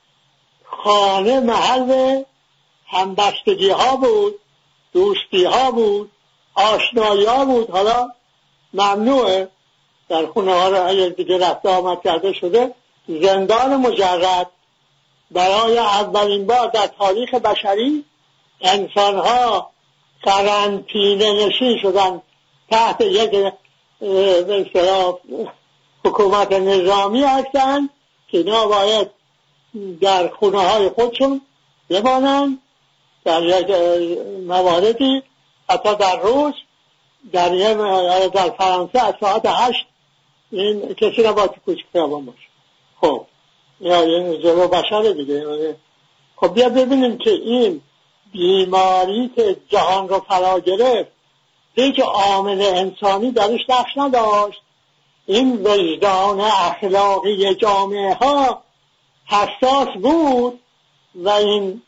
خانه 0.66 1.40
محل 1.40 2.24
همبستگی 2.88 3.70
ها 3.70 3.96
بود 3.96 4.40
دوستی 4.94 5.44
ها 5.44 5.72
بود 5.72 6.12
آشنایی 6.56 7.26
ها 7.26 7.46
بود. 7.46 7.70
حالا 7.70 8.10
ممنوعه. 8.74 9.48
در 10.10 10.26
خونه 10.26 10.54
ها 10.54 10.70
رو 10.70 10.88
اگر 10.88 11.10
دیگه 11.10 11.38
رفته 11.38 11.70
آمد 11.70 12.04
کرده 12.04 12.34
شده 12.34 12.72
زندان 13.08 13.76
مجرد. 13.76 14.52
برای 15.32 15.78
اولین 15.78 16.48
بار 16.48 16.68
در 16.68 16.88
تاریخ 16.88 17.34
بشری 17.34 18.06
انسان 18.62 19.16
ها 19.16 19.72
قرنطینه 20.24 21.46
نشین 21.46 21.78
شدن 21.82 22.22
تحت 22.72 23.02
یک 23.02 23.54
حکومت 26.06 26.52
نظامی 26.54 27.24
هستند 27.24 27.90
که 28.28 28.38
اینا 28.38 28.68
باید 28.68 29.08
در 30.02 30.28
خونه 30.28 30.60
های 30.60 30.90
خودشون 30.90 31.42
بمانند 31.90 32.58
در 33.26 33.44
یک 33.44 33.70
مواردی 34.48 35.24
حتی 35.70 35.96
در 35.96 36.20
روز 36.20 36.54
در, 37.32 37.50
در 38.28 38.50
فرانسه 38.50 39.02
از 39.02 39.14
ساعت 39.20 39.46
هشت 39.46 39.86
این 40.52 40.94
کسی 40.94 41.24
را 41.24 41.34
با 41.34 41.48
کوچک 41.48 41.86
باشه. 41.94 42.48
خب 43.02 43.26
یا 43.80 44.02
این 44.02 44.42
جلو 44.42 44.68
بشر 44.68 45.02
دیگه. 45.02 45.76
خب 46.36 46.54
بیا 46.54 46.70
ببینیم 46.70 47.18
که 47.18 47.30
این 47.30 47.82
بیماری 48.32 49.32
که 49.36 49.58
جهان 49.70 50.10
رو 50.10 50.20
فرا 50.20 50.60
گرفت 50.60 51.12
هیچ 51.76 52.00
عامل 52.00 52.62
انسانی 52.62 53.32
درش 53.32 53.60
نقش 53.70 53.98
نداشت. 53.98 54.62
این 55.26 55.64
وجدان 55.64 56.42
اخلاقی 56.42 57.56
جامعه 57.56 58.14
ها 58.14 58.64
حساس 59.26 59.88
بود 60.02 60.60
و 61.16 61.30
این 61.30 61.82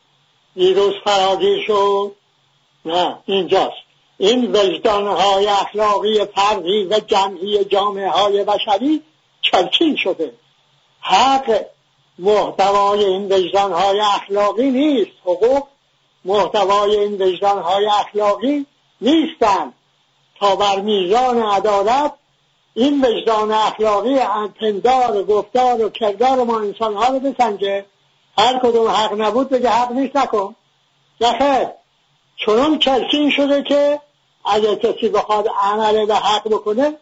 ویروس 0.55 0.93
فراگیر 1.03 1.63
شد. 1.67 2.11
نه 2.85 3.17
اینجاست. 3.25 3.87
این 4.17 4.55
وجدان 4.55 5.07
های 5.07 5.47
اخلاقی 5.47 6.25
فردی 6.25 6.83
و 6.83 6.99
جمعی 6.99 7.65
جامعه 7.65 8.09
های 8.09 8.43
بشری 8.43 9.01
چرچین 9.41 9.95
شده. 9.95 10.33
حق 10.99 11.65
محتوای 12.19 13.05
این 13.05 13.33
وجدان 13.33 13.73
های 13.73 13.99
اخلاقی 13.99 14.71
نیست. 14.71 15.11
حقوق 15.21 15.67
محتوای 16.25 16.95
این 16.95 17.21
وجدان 17.21 17.61
های 17.61 17.85
اخلاقی 17.85 18.65
نیستند 19.01 19.73
تا 20.39 20.55
بر 20.55 20.79
میزان 20.79 21.41
عدالت 21.41 22.13
این 22.77 23.05
وجدان 23.05 23.51
اخلاقی 23.51 24.19
پندار 24.59 25.23
گفتار 25.23 25.85
و 25.85 25.89
کردار 25.89 26.43
ما 26.43 26.59
انسان 26.59 26.93
ها 26.93 27.07
رو 27.07 27.19
بسنجه. 27.19 27.85
هر 28.37 28.59
کدوم 28.59 28.87
حق 28.87 29.21
نبود 29.21 29.49
بگه 29.49 29.69
حق 29.69 29.91
نیست 29.91 30.15
نکن. 30.15 30.55
نخیر 31.21 31.67
چنان 32.45 32.79
چرکین 32.79 33.29
شده 33.29 33.63
که 33.63 33.99
اگر 34.45 34.75
کسی 34.75 35.09
بخواد 35.09 35.47
عمل 35.61 36.05
به 36.05 36.15
حق 36.15 36.47
بکنه 36.47 36.93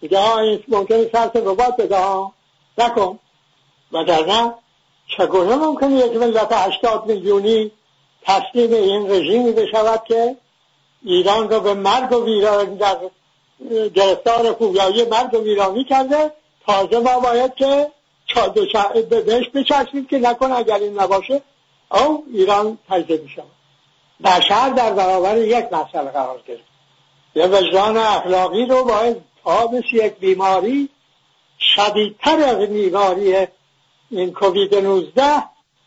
دیگه 0.00 0.18
ها 0.18 0.38
این 0.38 0.64
ممکنه 0.68 1.10
سرس 1.12 1.36
ربات 1.36 1.76
بده 1.76 1.98
ها 1.98 2.32
نکن. 2.78 3.18
و 3.92 4.04
در 4.04 4.26
نه 4.26 4.54
چگونه 5.16 5.56
ممکنه 5.56 5.94
یک 5.94 6.16
ملت 6.16 6.52
هشتاد 6.52 7.06
میلیونی 7.06 7.70
تسلیم 8.22 8.72
این 8.72 9.10
رژیمی 9.10 9.52
بشود 9.52 10.04
که 10.08 10.36
ایران 11.04 11.50
رو 11.50 11.60
به 11.60 11.74
مرگ 11.74 12.12
و 12.12 12.24
ویرانی 12.24 12.76
در 12.76 12.96
گرفتار 13.94 14.52
خوبیایی 14.52 15.04
مرگ 15.04 15.34
و 15.34 15.38
ویرانی 15.38 15.84
کرده. 15.84 16.32
تازه 16.66 16.98
ما 16.98 17.20
باید 17.20 17.54
که 17.54 17.90
بهش 19.10 19.48
بچسبیم 19.54 20.06
که 20.06 20.18
نکن 20.18 20.52
اگر 20.52 20.78
این 20.78 21.00
نباشه. 21.00 21.42
او 21.90 22.24
ایران 22.32 22.78
تجزیه 22.88 23.20
میشه. 23.22 23.42
بشر 24.24 24.68
در 24.68 24.92
برابر 24.92 25.38
یک 25.38 25.64
مسئله 25.72 26.10
قرار 26.10 26.42
گرفت. 26.48 26.62
یه 27.34 27.46
وجدان 27.46 27.96
اخلاقی 27.96 28.66
رو 28.66 28.84
باید 28.84 29.16
تابش 29.44 29.92
یک 29.92 30.14
بیماری 30.14 30.88
شدیدتر 31.60 32.38
از 32.38 32.56
بیماری 32.56 33.46
این 34.10 34.32
کووید 34.32 34.74
19 34.74 35.22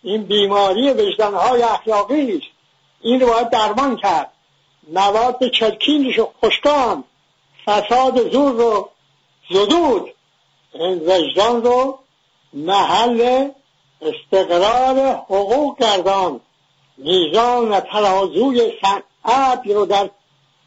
این 0.04 0.24
بیماری 0.24 0.90
وجدانهای 0.94 1.62
اخلاقی 1.64 2.38
است. 2.38 2.48
این 3.02 3.22
رو 3.22 3.28
باید 3.28 3.50
درمان 3.50 3.96
کرد. 3.96 4.32
مواد 4.94 5.50
چرکینش 5.50 6.18
رو 6.18 6.32
خشکان. 6.44 7.04
فساد 7.70 8.32
زور 8.32 8.52
رو 8.52 8.90
زدود. 9.50 10.10
وجدان 11.08 11.64
رو 11.64 12.00
محل 12.54 13.50
استقرار 14.02 15.16
حقوق 15.16 15.80
گردان 15.80 16.40
میزان 16.98 17.80
ترازوی 17.80 18.72
صنعت 18.82 19.62
رو 19.66 19.86
در 19.86 20.10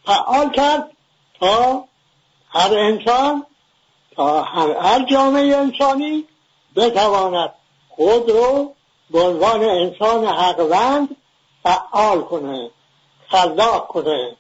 فعال 0.07 0.51
کرد 0.51 0.91
تا 1.41 1.85
هر 2.49 2.79
انسان 2.79 3.47
تا 4.17 4.43
هر 4.43 5.05
جامعه 5.05 5.57
انسانی 5.57 6.25
بتواند 6.77 7.53
خود 7.89 8.31
رو 8.31 8.75
به 9.11 9.21
عنوان 9.21 9.63
انسان 9.65 10.27
حقوند 10.27 11.17
فعال 11.63 12.23
کنه 12.23 12.71
خلاق 13.29 13.87
کنه. 13.87 14.37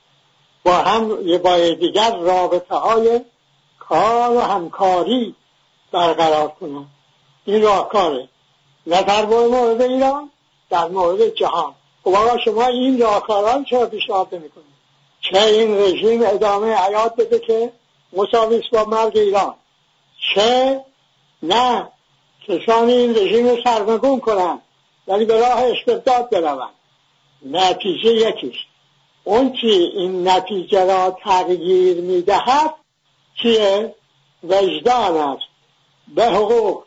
با 0.64 0.72
هم 0.72 1.38
با 1.38 1.58
دیگر 1.58 2.16
رابطه 2.16 2.74
های 2.74 3.20
کار 3.78 4.36
و 4.36 4.40
همکاری 4.40 5.34
برقرار 5.92 6.48
کنه 6.48 6.86
این 7.44 7.62
راهکاره 7.62 8.28
نه 8.86 9.02
در 9.02 9.26
مورد 9.26 9.82
ایران 9.82 10.30
در 10.70 10.88
مورد 10.88 11.28
جهان. 11.28 11.74
خب 12.04 12.14
آقا 12.14 12.38
شما 12.38 12.66
این 12.66 13.00
راهکاران 13.00 13.64
چرا 13.64 13.86
پیشنهاد 13.86 14.34
نمی‌کنید؟ 14.34 14.72
چه 15.20 15.42
این 15.42 15.78
رژیم 15.78 16.22
ادامه 16.26 16.74
حیات 16.74 17.16
بده 17.16 17.38
که 17.38 17.72
مساویس 18.12 18.64
با 18.72 18.84
مرگ 18.84 19.18
ایران؟ 19.18 19.54
چه؟ 20.34 20.80
نه. 21.42 21.88
کسانی 22.48 22.92
این 22.92 23.16
رژیم 23.16 23.48
رو 23.48 23.56
سرنگون 23.64 24.20
کنن 24.20 24.60
ولی 25.08 25.24
به 25.24 25.40
راه 25.40 25.62
استبداد 25.62 26.30
بروند. 26.30 26.74
نتیجه 27.46 28.12
یکیش 28.12 28.56
اون 29.24 29.52
که 29.52 29.66
این 29.66 30.28
نتیجه 30.28 30.84
را 30.84 31.16
تغییر 31.24 32.00
می‌دهد 32.00 32.74
چیه 33.42 33.94
وجدان 34.44 35.16
است. 35.16 35.46
به 36.14 36.24
حقوق. 36.26 36.82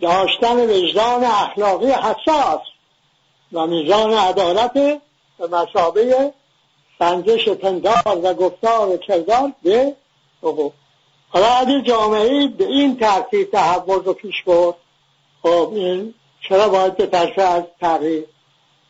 داشتن 0.00 0.56
وجدان 0.56 1.24
اخلاقی 1.24 1.90
حساس 1.90 2.60
و 3.52 3.66
میزان 3.66 4.12
عدالت 4.12 4.72
به 4.72 5.46
مسابه 5.50 6.32
سنجش 6.98 7.48
پندار 7.48 8.20
و 8.22 8.34
گفتار 8.34 8.88
و 8.88 8.96
کردار 8.96 9.52
به 9.62 9.96
حقوق. 10.42 10.72
حالا 11.28 11.46
اگه 11.46 11.82
جامعه 11.82 12.48
به 12.48 12.64
این 12.66 12.96
ترتیب 12.96 13.50
تحول 13.50 14.04
رو 14.04 14.12
پیش 14.12 14.42
برد 14.42 14.74
خب 15.42 15.72
این 15.74 16.14
چرا 16.48 16.68
باید 16.68 16.96
بترسه 16.96 17.42
از 17.42 17.62
تغییر؟ 17.80 18.24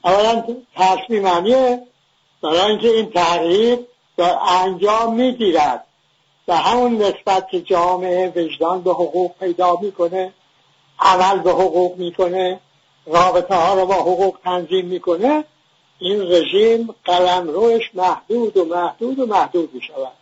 اولا 0.05 0.45
تصمیم 0.77 1.27
برای 2.43 2.61
اینکه 2.61 2.89
این 2.89 3.11
تغییر 3.11 3.79
در 4.17 4.39
انجام 4.49 5.15
می‌گیرد 5.15 5.87
به 6.47 6.55
همون 6.57 7.03
نسبت 7.03 7.49
که 7.51 7.61
جامعه 7.61 8.33
وجدان 8.37 8.83
به 8.83 8.91
حقوق 8.91 9.33
پیدا 9.41 9.77
می‌کنه 9.83 10.33
عمل 10.99 11.39
به 11.39 11.51
حقوق 11.51 11.97
می‌کنه 11.97 12.61
رابطه 13.07 13.55
ها 13.55 13.75
رو 13.75 13.87
با 13.87 13.95
حقوق 13.95 14.39
تنظیم 14.45 14.87
می‌کنه 14.87 15.45
این 15.99 16.23
رژیم 16.23 16.95
قلم 17.05 17.49
روش 17.49 17.91
محدود 17.95 18.57
و 18.57 18.65
محدود 18.65 19.19
و 19.19 19.27
محدود 19.27 19.75
می 19.75 19.83
شود 19.83 20.13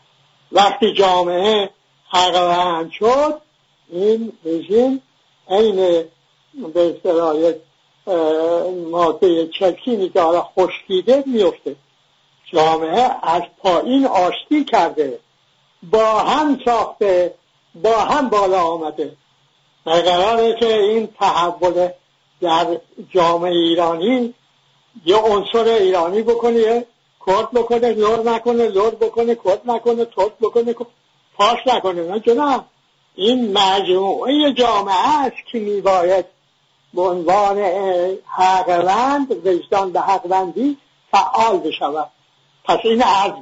وقتی 0.53 0.93
جامعه 0.93 1.71
حقوند 2.09 2.91
شد 2.91 3.41
این 3.89 4.33
رژیم 4.45 5.03
این 5.49 6.05
به 6.75 6.95
اصطلاح 6.97 7.53
ماده 8.91 9.47
چکینی 9.47 10.09
که 10.09 10.21
حالا 10.21 10.43
خشکیده 10.43 11.25
میفته 11.27 11.77
جامعه 12.53 13.11
از 13.23 13.43
پایین 13.59 14.07
آشتی 14.07 14.65
کرده 14.65 15.19
با 15.83 16.19
هم 16.19 16.61
ساخته 16.65 17.35
با 17.75 17.99
هم 17.99 18.29
بالا 18.29 18.63
آمده. 18.63 19.17
و 19.87 19.91
قراره 19.91 20.55
که 20.55 20.79
این 20.79 21.07
تحول 21.21 21.89
در 22.41 22.67
جامعه 23.11 23.53
ایرانی 23.53 24.35
یه 25.07 25.17
عنصر 25.17 25.65
ایرانی 25.65 26.23
بکنه 26.23 26.85
کرد 27.27 27.51
بکنه 27.51 27.93
لور 27.93 28.31
نکنه 28.31 28.69
لور 28.69 28.95
بکنه 28.95 29.35
کرد 29.35 29.61
نکنه 29.65 30.05
ترک 30.05 30.33
بکنه 30.41 30.75
فاش 31.39 31.59
نکنه. 31.67 32.03
نه 32.03 32.21
جناب 32.21 32.65
این 33.15 33.59
مجموعه 33.59 34.53
جامعه 34.53 35.19
است 35.19 35.37
که 35.53 35.59
میباید 35.59 36.25
به 36.95 37.03
عنوان 37.03 37.59
حقوند 38.27 39.47
وجدان 39.47 39.93
به 39.93 40.01
حقوندی 40.01 40.77
فعال 41.13 41.59
بشود. 41.59 42.11
پس 42.69 42.79
این 42.85 43.03
از 43.03 43.33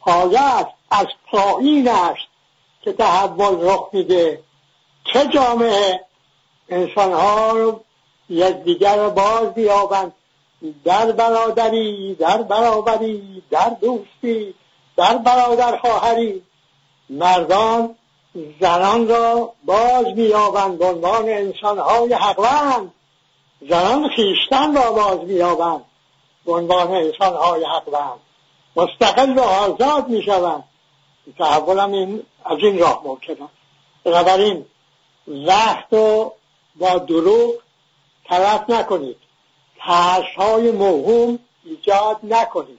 پایه 0.00 0.40
است 0.40 0.70
از 0.90 1.06
پایین 1.30 1.88
است 1.88 2.26
که 2.82 2.92
تحول 2.92 3.70
رخ 3.70 3.88
میده. 3.92 4.40
چه 5.12 5.26
جامعه؟ 5.26 6.00
انسانها 6.68 7.50
رو 7.50 7.80
یکدیگر 8.30 8.96
رو 8.96 9.10
باز 9.10 9.54
بیابند 9.54 10.12
در 10.84 11.12
برادری 11.12 12.14
در 12.14 12.42
برابری 12.42 13.42
در 13.50 13.76
دوستی 13.80 14.54
در 14.96 15.18
برادر 15.18 15.76
خواهری. 15.76 16.42
مردان 17.10 17.94
زنان 18.60 19.08
را 19.08 19.52
باز 19.64 20.06
مییابند. 20.16 20.78
به 20.78 20.86
عنوان 20.86 21.28
انسانهای 21.28 22.14
حقوند 22.14 22.92
زنان 23.68 24.08
خیشتن 24.08 24.76
را 24.76 24.92
باز 24.92 25.18
مییابند. 25.18 25.84
به 26.46 26.52
عنوان 26.52 26.90
انسانهای 26.90 27.64
حقوند 27.64 28.20
مستقل 28.78 29.38
و 29.38 29.40
آزاد 29.40 30.08
می‌شوند. 30.08 30.64
تحول 31.38 31.78
هم 31.78 31.92
این 31.92 32.22
از 32.44 32.58
این 32.58 32.78
راه 32.78 33.02
ممکن 33.04 33.32
است 33.32 33.52
بنابراین 34.04 34.64
وقت 35.28 35.86
رو 35.90 36.32
با 36.76 36.98
دروغ 36.98 37.54
تلف 38.24 38.70
نکنید. 38.70 39.16
ترس 39.78 40.34
های 40.36 40.70
موهوم 40.70 41.38
ایجاد 41.64 42.18
نکنید. 42.22 42.78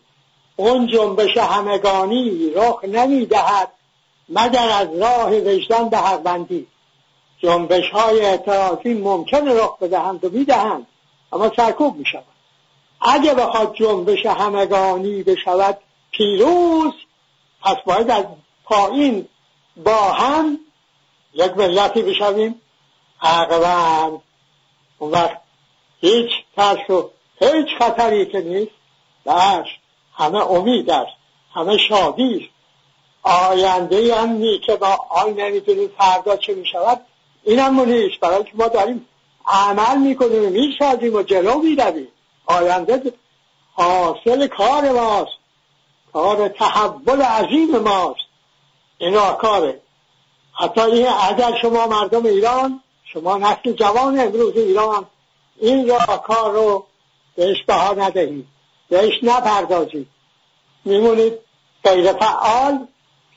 اون 0.55 0.88
جنبش 0.88 1.38
همگانی 1.38 2.49
رخ 2.55 2.83
نمی‌دهد 2.83 3.71
مگر 4.29 4.69
از 4.69 4.88
راه 4.99 5.31
وجدان 5.31 5.89
به 5.89 5.97
حقبندی 5.97 6.67
جنبش 7.39 7.89
های 7.89 8.25
اعتراضی 8.25 8.93
ممکن 8.93 9.47
رخ 9.47 9.77
بدهند 9.77 10.25
و 10.25 10.29
می‌دهند. 10.29 10.88
اما 11.33 11.51
سرکوب 11.55 11.95
می 11.95 12.05
شود 12.05 12.23
اگه 13.01 13.33
بخواد 13.33 13.75
جنبش 13.75 14.25
همگانی 14.25 15.23
بشود 15.23 15.77
پیروز. 16.19 16.93
پس 17.62 17.75
باید 17.86 18.12
از 18.12 18.25
پایین 18.63 19.27
با 19.77 20.12
هم 20.12 20.60
یک 21.34 21.58
ملتی 21.58 22.01
بشویم. 22.01 22.62
عقبند 23.21 24.21
اون 24.97 25.12
وقت 25.12 25.41
هیچ 26.01 26.29
ترس 26.55 26.89
و 26.89 27.10
هیچ 27.39 27.67
خطری 27.79 28.25
که 28.25 28.41
نیست. 28.41 28.71
بس 29.25 29.65
همه 30.13 30.51
امید 30.51 30.89
است. 30.89 31.12
همه 31.53 31.77
شادی 31.77 32.36
است. 32.36 32.53
آینده 33.23 34.15
هم 34.15 34.60
که 34.60 34.75
با 34.75 34.97
آن 35.10 35.34
نمی‌تونیم 35.34 35.89
فردا 35.97 36.38
چه 36.38 36.53
می‌شود. 36.53 37.01
این 37.43 37.60
هم 37.60 37.79
نیست. 37.79 38.19
برای 38.19 38.43
که 38.43 38.51
ما 38.53 38.67
داریم 38.67 39.05
عمل 39.45 39.97
می‌کنیم 39.97 40.43
و 40.43 40.49
و 41.15 41.23
جلو 41.23 41.60
می‌رویم. 41.60 42.08
آینده 42.45 43.13
حاصل 43.73 44.47
کار 44.47 44.91
ماست. 44.91 45.38
کار 46.13 46.48
تحول 46.48 47.22
عظیم 47.22 47.78
ماست. 47.78 48.19
این 48.98 49.19
کاره 49.41 49.82
حتی 50.54 50.82
این 50.82 51.08
اگر 51.30 51.58
شما 51.62 51.88
مردم 51.88 52.26
ایران 52.26 52.82
شما 53.04 53.38
نسل 53.38 53.72
جوان 53.72 54.19
امروز 54.19 54.58
ایران 54.58 55.06
این 55.58 55.98
کار 56.24 56.52
رو 56.52 56.86
بهش 57.36 57.63
بها 57.63 57.93
ندهید. 57.93 58.48
بهش 58.89 59.13
نپردازید. 59.24 60.08
میمونید 60.86 61.34
غیر 61.84 62.13
فعال 62.13 62.88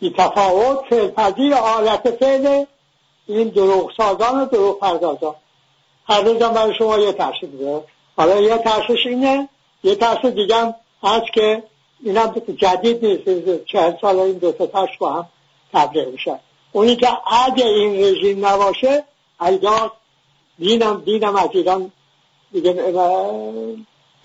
بی 0.01 0.11
تفاوت 0.11 0.79
فعل 0.89 1.53
آلت 1.55 2.11
فعل 2.11 2.65
این 3.27 3.49
دروغ 3.49 3.93
سازان 3.97 4.41
و 4.41 4.47
دروغ 4.47 4.79
پردازان. 4.79 5.35
هر 6.09 6.21
روزم 6.21 6.49
برای 6.49 6.75
شما 6.79 6.99
یه 6.99 7.13
ترس 7.13 7.41
دیگه 7.41 7.85
حالا 8.17 8.41
یه 8.41 8.59
ترسش 8.59 9.07
اینه 9.07 9.49
یه 9.85 9.95
ترس 9.95 10.27
دیگه 10.27 10.75
هست 11.03 11.33
که 11.35 11.63
اینم 12.03 12.35
جدید 12.57 13.05
نیست 13.05 13.65
چهل 13.65 13.93
سال 14.01 14.19
این 14.19 14.39
دو 14.39 14.53
تا 14.53 14.67
ترس 14.67 14.89
با 14.99 15.13
هم 15.13 15.29
تبلیغ 15.73 16.09
میشه 16.09 16.41
اونی 16.73 16.97
که 16.97 17.09
اگه 17.27 17.67
این 17.67 18.05
رژیم 18.05 18.47
نباشه 18.47 19.05
ایداد 19.41 19.93
دینم 20.59 21.03
دینم 21.05 21.37
از 21.37 21.49
ایران 21.53 21.93
دیگه 22.53 22.73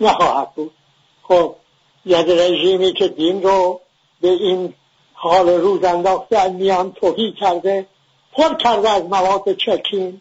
نخواهد 0.00 0.54
بود. 0.54 0.70
خب 1.22 1.54
یک 2.06 2.26
رژیمی 2.28 2.92
که 2.92 3.08
دین 3.08 3.42
رو 3.42 3.80
به 4.20 4.28
این 4.28 4.74
حال 5.12 5.48
روز 5.48 5.84
انداخته 5.84 6.48
میان 6.48 6.92
توهی 6.92 7.32
کرده 7.40 7.86
پر 8.32 8.54
کرده 8.54 8.90
از 8.90 9.02
مواد 9.02 9.52
چکین 9.56 10.20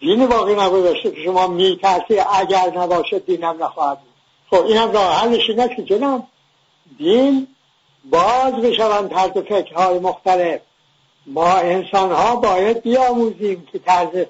دین 0.00 0.26
باقی 0.26 0.54
نبودشته 0.54 1.10
که 1.10 1.22
شما 1.24 1.46
میترسی 1.46 2.18
اگر 2.18 2.78
نباشه 2.78 3.18
دینم 3.18 3.64
نخواهد 3.64 3.98
بود. 4.00 4.10
خب 4.50 4.66
اینم 4.66 4.92
راه 4.92 5.14
حلش 5.14 5.50
اینه 5.50 5.76
که 5.76 5.82
جناب 5.82 6.26
دین 6.98 7.46
باز 8.04 8.52
بشوند 8.52 9.10
طرز 9.10 9.44
فکرهای 9.44 9.98
مختلف. 9.98 10.60
ما 11.26 11.52
انسان 11.52 12.12
ها 12.12 12.36
باید 12.36 12.82
بیاموزیم 12.82 13.68
که 13.72 13.78
طرز 13.78 14.26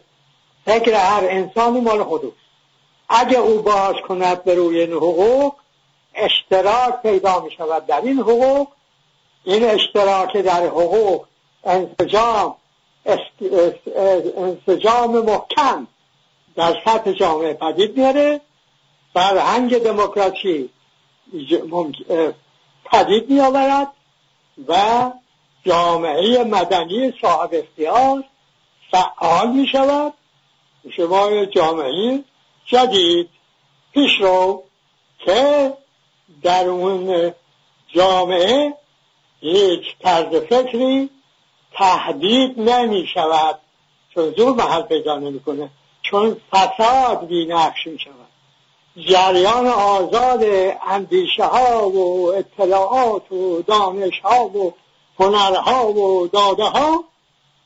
فکر 0.64 0.94
هر 0.94 1.24
انسانی 1.28 1.80
مال 1.80 2.04
خودش 2.04 2.32
اگه 3.08 3.38
او 3.38 3.62
باز 3.62 3.94
کند 4.08 4.44
به 4.44 4.54
روی 4.54 4.80
این 4.80 4.92
حقوق 4.92 5.54
اشتراک 6.14 7.02
پیدا 7.02 7.40
می 7.40 7.50
شود 7.50 7.86
در 7.86 8.00
این 8.00 8.18
حقوق. 8.18 8.68
این 9.44 9.64
اشتراک 9.64 10.36
در 10.36 10.66
حقوق 10.66 11.26
انسجام 11.64 12.56
انسجام 14.36 15.24
محکم 15.24 15.86
در 16.56 16.82
سطح 16.84 17.12
جامعه 17.12 17.54
پدید 17.54 17.96
میاره 17.96 18.40
فرهنگ 19.14 19.78
دموکراسی 19.78 20.70
پدید 22.84 23.30
می 23.30 23.40
آورد 23.40 23.88
و 24.68 25.10
جامعه 25.66 26.44
مدنی 26.44 27.12
صاحب 27.22 27.50
اختیار 27.52 28.24
فعال 28.90 29.50
می 29.50 29.66
شود 29.66 30.12
شما 30.96 31.44
جامعه 31.44 32.24
جدید 32.66 33.28
پیش 33.92 34.20
رو 34.20 34.64
که 35.18 35.72
در 36.42 36.64
اون 36.66 37.32
جامعه 37.88 38.74
یک 39.42 39.98
طرز 39.98 40.34
فکری 40.34 41.10
تهدید 41.72 42.60
نمی 42.60 43.06
شود 43.06 43.58
چون 44.14 44.34
زور 44.36 44.56
محل 44.56 44.82
پیدا 44.82 45.18
نمی‌کنه. 45.18 45.70
چون 46.02 46.36
فساد 46.52 47.26
بی 47.26 47.46
نقش 47.46 47.86
می 47.86 47.98
شود 47.98 48.19
جریان 48.96 49.66
آزاد 49.66 50.44
اندیشه 50.86 51.44
ها 51.44 51.88
و 51.88 52.32
اطلاعات 52.34 53.32
و 53.32 53.62
دانش 53.62 54.20
ها 54.20 54.44
و 54.44 54.74
هنرها 55.18 55.92
و 55.92 56.26
داده 56.26 56.64
ها 56.64 57.04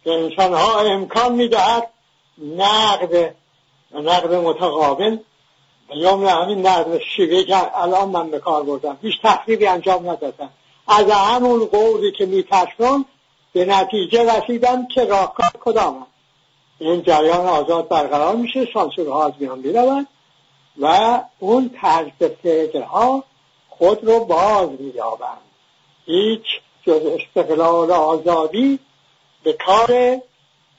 به 0.05 0.13
انسان 0.13 0.55
ها 0.55 0.81
امکان 0.81 1.33
می‌دهد 1.33 1.91
نقد 2.39 3.35
نقد 3.95 4.35
متقابل 4.35 5.19
یا 5.95 6.17
همین 6.17 6.67
نقد 6.67 6.99
شیوه 6.99 7.43
که 7.43 7.83
الان 7.83 8.09
من 8.09 8.31
به 8.31 8.39
کار 8.39 8.63
بردم 8.63 8.99
هیچ 9.03 9.15
تحقیقی 9.23 9.67
انجام 9.67 10.11
ندادم. 10.11 10.51
از 10.89 11.11
همون 11.11 11.65
قولی 11.65 12.13
که 12.13 12.27
میترسم 12.27 13.05
به 13.53 13.65
نتیجه 13.65 14.39
رسیدم 14.39 14.89
که 14.89 15.05
راهکار 15.05 15.51
کدام 15.61 16.07
این 16.79 17.03
جریان 17.03 17.47
آزاد 17.47 17.89
برقرار 17.89 18.37
میشه 18.37 18.69
سانسورها 18.75 19.27
از 19.27 19.33
میان 19.39 19.59
می‌روند 19.59 20.07
و 20.81 21.21
اون 21.39 21.71
طرز 21.81 22.31
فکرها 22.43 23.25
خود 23.69 24.05
رو 24.05 24.25
باز 24.25 24.69
مییابند. 24.81 25.39
هیچ 26.07 26.45
جز 26.87 27.03
استقلال 27.07 27.91
آزادی 27.91 28.79
به 29.43 29.53
کار 29.53 30.21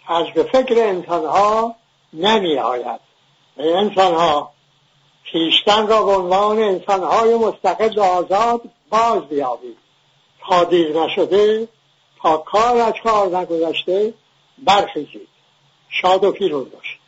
حذف 0.05 0.41
فکر 0.41 0.75
انسانها 0.77 1.75
نمی 2.13 2.57
آید 2.57 2.99
انسانها 3.57 4.51
خیشتن 5.23 5.87
را 5.87 6.03
به 6.03 6.11
عنوان 6.11 6.59
انسانهای 6.59 7.35
مستقل 7.35 7.99
و 7.99 8.01
آزاد 8.01 8.61
باز 8.89 9.21
بیابید. 9.21 9.77
تا 10.47 10.63
دیر 10.63 11.01
نشده 11.01 11.67
تا 12.21 12.37
کار 12.37 12.77
از 12.77 12.93
کار 13.03 13.37
نگذشته 13.37 14.13
برخیزید. 14.57 15.27
شاد 15.89 16.23
و 16.23 16.31
پیروز 16.31 16.71
باشید. 16.71 17.04